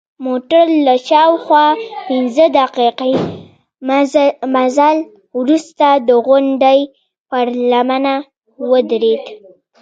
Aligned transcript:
موټر 0.27 0.65
له 0.85 0.95
شاوخوا 1.07 1.67
پنځه 2.07 2.45
دقیقې 2.59 3.13
مزل 4.55 4.97
وروسته 5.39 5.85
د 6.07 6.09
غونډۍ 6.25 6.79
پر 7.29 7.45
لمنه 7.71 8.13
ودرید. 8.71 9.23